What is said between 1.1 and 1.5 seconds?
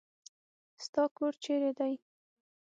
کور